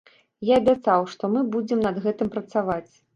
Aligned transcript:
Я 0.49 0.55
абяцаў, 0.61 1.05
што 1.15 1.29
мы 1.33 1.43
будзем 1.57 1.83
над 1.87 1.99
гэтым 2.07 2.33
працаваць. 2.37 2.93